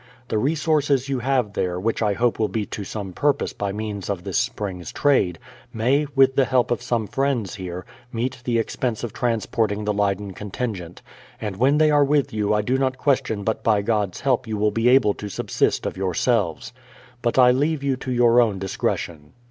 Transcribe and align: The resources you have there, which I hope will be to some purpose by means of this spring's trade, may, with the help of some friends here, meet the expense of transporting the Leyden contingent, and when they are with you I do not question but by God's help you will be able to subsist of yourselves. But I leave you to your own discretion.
The 0.29 0.39
resources 0.39 1.09
you 1.09 1.19
have 1.19 1.53
there, 1.53 1.79
which 1.79 2.01
I 2.01 2.13
hope 2.13 2.39
will 2.39 2.47
be 2.47 2.65
to 2.65 2.83
some 2.83 3.13
purpose 3.13 3.53
by 3.53 3.71
means 3.71 4.09
of 4.09 4.23
this 4.23 4.39
spring's 4.39 4.91
trade, 4.91 5.37
may, 5.71 6.07
with 6.15 6.35
the 6.35 6.45
help 6.45 6.71
of 6.71 6.81
some 6.81 7.05
friends 7.05 7.53
here, 7.53 7.85
meet 8.11 8.41
the 8.43 8.57
expense 8.57 9.03
of 9.03 9.13
transporting 9.13 9.85
the 9.85 9.93
Leyden 9.93 10.33
contingent, 10.33 11.03
and 11.39 11.55
when 11.55 11.77
they 11.77 11.91
are 11.91 12.03
with 12.03 12.33
you 12.33 12.51
I 12.51 12.63
do 12.63 12.79
not 12.79 12.97
question 12.97 13.43
but 13.43 13.63
by 13.63 13.83
God's 13.83 14.21
help 14.21 14.47
you 14.47 14.57
will 14.57 14.71
be 14.71 14.89
able 14.89 15.13
to 15.13 15.29
subsist 15.29 15.85
of 15.85 15.97
yourselves. 15.97 16.73
But 17.21 17.37
I 17.37 17.51
leave 17.51 17.83
you 17.83 17.95
to 17.97 18.11
your 18.11 18.41
own 18.41 18.57
discretion. 18.57 19.33